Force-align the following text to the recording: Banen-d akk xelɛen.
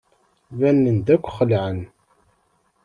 Banen-d 0.57 1.07
akk 1.15 1.25
xelɛen. 1.37 1.79